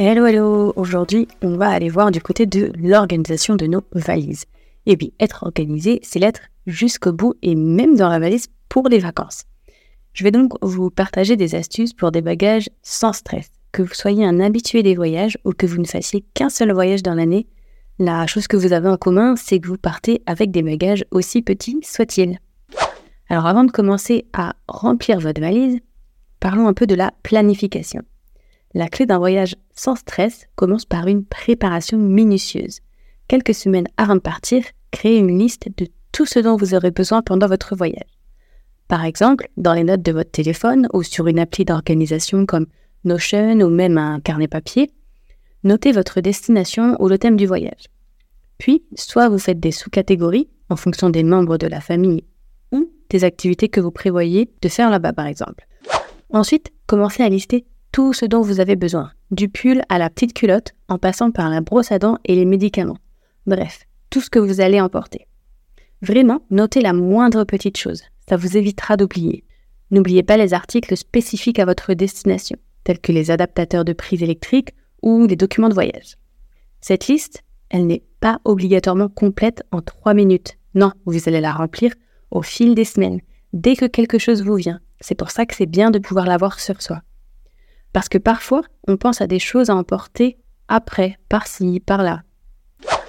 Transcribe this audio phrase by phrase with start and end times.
[0.00, 4.44] Hello hello Aujourd'hui, on va aller voir du côté de l'organisation de nos valises.
[4.86, 9.00] Et puis, être organisé, c'est l'être jusqu'au bout et même dans la valise pour les
[9.00, 9.42] vacances.
[10.12, 13.50] Je vais donc vous partager des astuces pour des bagages sans stress.
[13.72, 17.02] Que vous soyez un habitué des voyages ou que vous ne fassiez qu'un seul voyage
[17.02, 17.48] dans l'année,
[17.98, 21.42] la chose que vous avez en commun, c'est que vous partez avec des bagages aussi
[21.42, 22.38] petits soient-ils.
[23.28, 25.80] Alors avant de commencer à remplir votre valise,
[26.38, 28.04] parlons un peu de la planification.
[28.74, 32.80] La clé d'un voyage sans stress commence par une préparation minutieuse.
[33.26, 37.22] Quelques semaines avant de partir, créez une liste de tout ce dont vous aurez besoin
[37.22, 38.18] pendant votre voyage.
[38.88, 42.66] Par exemple, dans les notes de votre téléphone ou sur une appli d'organisation comme
[43.04, 44.90] Notion ou même un carnet papier,
[45.62, 47.86] notez votre destination ou le thème du voyage.
[48.58, 52.24] Puis, soit vous faites des sous-catégories en fonction des membres de la famille
[52.72, 55.66] ou des activités que vous prévoyez de faire là-bas par exemple.
[56.30, 60.34] Ensuite, commencez à lister tout ce dont vous avez besoin, du pull à la petite
[60.34, 62.98] culotte, en passant par la brosse à dents et les médicaments.
[63.46, 65.26] Bref, tout ce que vous allez emporter.
[66.02, 69.44] Vraiment, notez la moindre petite chose, ça vous évitera d'oublier.
[69.90, 74.74] N'oubliez pas les articles spécifiques à votre destination, tels que les adaptateurs de prise électrique
[75.02, 76.16] ou les documents de voyage.
[76.80, 80.56] Cette liste, elle n'est pas obligatoirement complète en trois minutes.
[80.74, 81.92] Non, vous allez la remplir
[82.30, 83.20] au fil des semaines,
[83.52, 84.80] dès que quelque chose vous vient.
[85.00, 87.02] C'est pour ça que c'est bien de pouvoir l'avoir sur soi.
[87.98, 90.38] Parce que parfois, on pense à des choses à emporter
[90.68, 92.22] après, par-ci, par-là.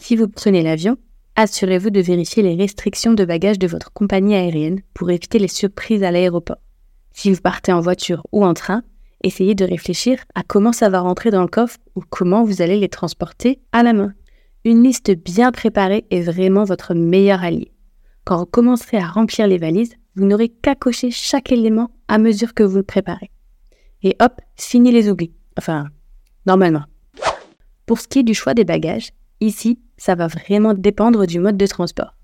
[0.00, 0.96] Si vous prenez l'avion,
[1.36, 6.02] assurez-vous de vérifier les restrictions de bagages de votre compagnie aérienne pour éviter les surprises
[6.02, 6.56] à l'aéroport.
[7.12, 8.82] Si vous partez en voiture ou en train,
[9.22, 12.80] essayez de réfléchir à comment ça va rentrer dans le coffre ou comment vous allez
[12.80, 14.14] les transporter à la main.
[14.64, 17.70] Une liste bien préparée est vraiment votre meilleur allié.
[18.24, 22.52] Quand vous commencerez à remplir les valises, vous n'aurez qu'à cocher chaque élément à mesure
[22.52, 23.30] que vous le préparez
[24.02, 25.32] et hop, fini les oublis.
[25.58, 25.88] Enfin,
[26.46, 26.84] normalement.
[27.86, 31.56] Pour ce qui est du choix des bagages, ici, ça va vraiment dépendre du mode
[31.56, 32.14] de transport.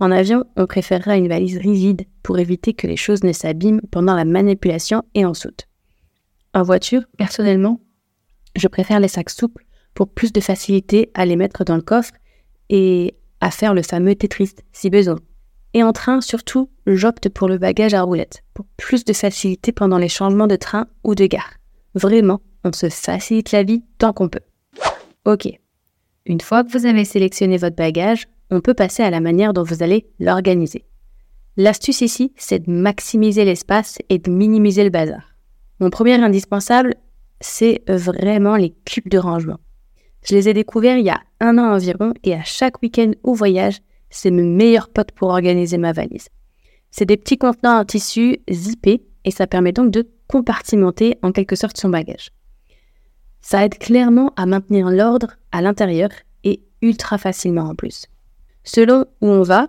[0.00, 4.14] En avion, on préférera une valise rigide pour éviter que les choses ne s'abîment pendant
[4.14, 5.68] la manipulation et en soute.
[6.54, 7.80] En voiture, personnellement,
[8.56, 12.12] je préfère les sacs souples pour plus de facilité à les mettre dans le coffre
[12.68, 15.18] et à faire le fameux Tetris si besoin.
[15.74, 19.98] Et en train, surtout, j'opte pour le bagage à roulettes, pour plus de facilité pendant
[19.98, 21.54] les changements de train ou de gare.
[21.94, 24.40] Vraiment, on se facilite la vie tant qu'on peut.
[25.24, 25.48] Ok.
[26.26, 29.62] Une fois que vous avez sélectionné votre bagage, on peut passer à la manière dont
[29.62, 30.84] vous allez l'organiser.
[31.56, 35.34] L'astuce ici, c'est de maximiser l'espace et de minimiser le bazar.
[35.80, 36.94] Mon premier indispensable,
[37.40, 39.58] c'est vraiment les cubes de rangement.
[40.24, 43.34] Je les ai découverts il y a un an environ et à chaque week-end ou
[43.34, 43.80] voyage,
[44.12, 46.28] c'est mes meilleurs potes pour organiser ma valise.
[46.90, 51.56] C'est des petits contenants en tissu zippés et ça permet donc de compartimenter en quelque
[51.56, 52.30] sorte son bagage.
[53.40, 56.10] Ça aide clairement à maintenir l'ordre à l'intérieur
[56.44, 58.06] et ultra facilement en plus.
[58.62, 59.68] Selon où on va,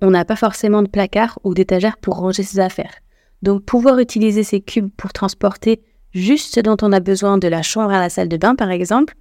[0.00, 2.94] on n'a pas forcément de placard ou d'étagère pour ranger ses affaires.
[3.42, 5.82] Donc pouvoir utiliser ces cubes pour transporter
[6.12, 8.70] juste ce dont on a besoin de la chambre à la salle de bain par
[8.70, 9.14] exemple,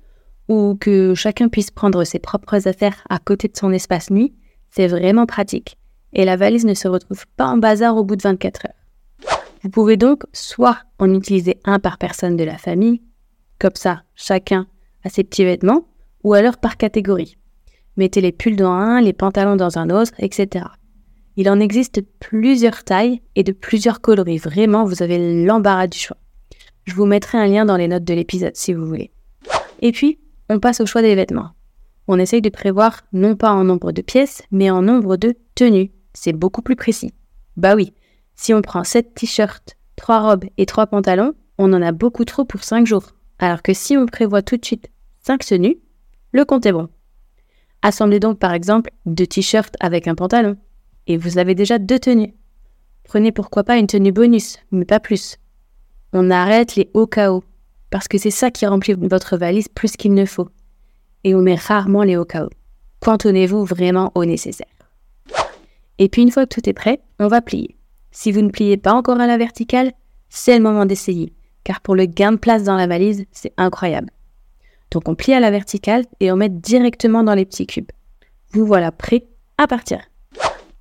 [0.48, 4.34] ou que chacun puisse prendre ses propres affaires à côté de son espace nuit,
[4.74, 5.78] c'est vraiment pratique.
[6.14, 9.38] Et la valise ne se retrouve pas en bazar au bout de 24 heures.
[9.64, 13.02] Vous pouvez donc soit en utiliser un par personne de la famille,
[13.60, 14.68] comme ça, chacun
[15.04, 15.86] a ses petits vêtements,
[16.24, 17.38] ou alors par catégorie.
[17.98, 20.66] Mettez les pulls dans un, les pantalons dans un autre, etc.
[21.36, 24.38] Il en existe plusieurs tailles et de plusieurs coloris.
[24.38, 26.18] Vraiment, vous avez l'embarras du choix.
[26.86, 29.12] Je vous mettrai un lien dans les notes de l'épisode si vous voulez.
[29.82, 31.52] Et puis, on passe au choix des vêtements
[32.08, 35.92] on essaye de prévoir non pas en nombre de pièces, mais en nombre de tenues.
[36.14, 37.14] C'est beaucoup plus précis.
[37.58, 37.94] Bah oui,
[38.36, 42.46] si on prend 7 t-shirts, 3 robes et 3 pantalons, on en a beaucoup trop
[42.46, 43.06] pour 5 jours.
[43.40, 44.90] Alors que si on prévoit tout de suite
[45.22, 45.78] 5 tenues,
[46.32, 46.90] le compte est bon.
[47.82, 50.58] Assemblez donc par exemple deux t-shirts avec un pantalon,
[51.08, 52.34] et vous avez déjà deux tenues.
[53.04, 55.38] Prenez pourquoi pas une tenue bonus, mais pas plus.
[56.14, 57.44] On arrête les hauts KO,
[57.90, 60.50] parce que c'est ça qui remplit votre valise plus qu'il ne faut.
[61.24, 62.50] Et on met rarement les hauts KO.
[63.00, 64.68] Cantonnez-vous vraiment au nécessaire.
[66.00, 67.78] Et puis une fois que tout est prêt, on va plier.
[68.12, 69.92] Si vous ne pliez pas encore à la verticale,
[70.30, 71.34] c'est le moment d'essayer,
[71.64, 74.10] car pour le gain de place dans la valise, c'est incroyable.
[74.92, 77.92] Donc on plie à la verticale et on met directement dans les petits cubes.
[78.52, 79.26] Vous voilà prêt
[79.58, 80.00] à partir.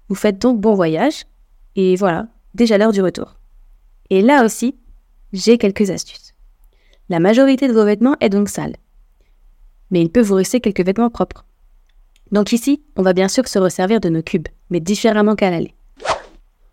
[0.08, 1.24] Vous faites donc bon voyage
[1.76, 3.36] et voilà, déjà l'heure du retour.
[4.10, 4.76] Et là aussi,
[5.32, 6.34] j'ai quelques astuces.
[7.08, 8.76] La majorité de vos vêtements est donc sale.
[9.92, 11.44] Mais il peut vous rester quelques vêtements propres.
[12.32, 15.74] Donc ici, on va bien sûr se resservir de nos cubes, mais différemment qu'à l'aller.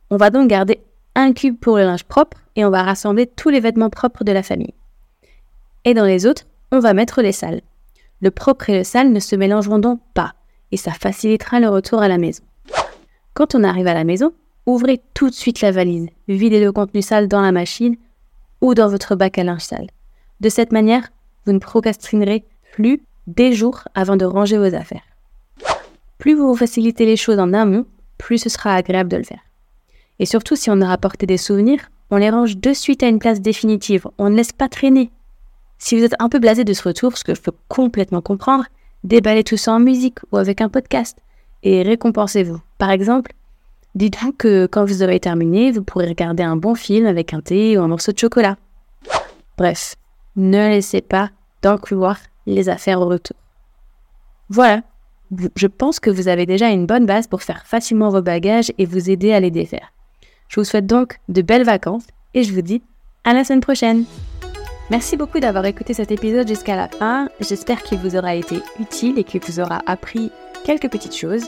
[0.10, 0.82] On va donc garder
[1.16, 4.32] un cube pour le linge propre et on va rassembler tous les vêtements propres de
[4.32, 4.74] la famille.
[5.86, 7.62] Et dans les autres, on va mettre les sales.
[8.22, 10.34] Le propre et le sale ne se mélangeront donc pas
[10.72, 12.44] et ça facilitera le retour à la maison.
[13.34, 14.34] Quand on arrive à la maison,
[14.66, 17.96] ouvrez tout de suite la valise, videz le contenu sale dans la machine
[18.62, 19.88] ou dans votre bac à linge sale.
[20.40, 21.10] De cette manière,
[21.46, 23.02] vous ne procrastinerez plus
[23.36, 25.04] des jours avant de ranger vos affaires.
[26.18, 27.86] Plus vous vous facilitez les choses en amont,
[28.18, 29.42] plus ce sera agréable de le faire.
[30.20, 33.20] Et surtout, si on a rapporté des souvenirs, on les range de suite à une
[33.20, 34.08] place définitive.
[34.18, 35.12] On ne laisse pas traîner.
[35.78, 38.66] Si vous êtes un peu blasé de ce retour, ce que je peux complètement comprendre,
[39.04, 41.18] déballez tout ça en musique ou avec un podcast
[41.64, 42.60] et récompensez-vous.
[42.78, 43.32] Par exemple,
[43.96, 47.78] dites-vous que quand vous aurez terminé, vous pourrez regarder un bon film avec un thé
[47.78, 48.58] ou un morceau de chocolat.
[49.58, 49.96] Bref,
[50.36, 51.30] ne laissez pas
[51.62, 52.14] d'enclouer
[52.54, 53.38] les affaires au retour.
[54.50, 54.82] Voilà,
[55.56, 58.86] je pense que vous avez déjà une bonne base pour faire facilement vos bagages et
[58.86, 59.94] vous aider à les défaire.
[60.48, 62.82] Je vous souhaite donc de belles vacances et je vous dis
[63.24, 64.06] à la semaine prochaine.
[64.90, 67.30] Merci beaucoup d'avoir écouté cet épisode jusqu'à la fin.
[67.40, 70.32] J'espère qu'il vous aura été utile et qu'il vous aura appris
[70.66, 71.48] quelques petites choses.